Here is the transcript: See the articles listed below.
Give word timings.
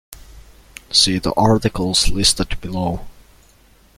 See 0.91 1.19
the 1.19 1.31
articles 1.35 2.09
listed 2.09 2.59
below. 2.59 3.05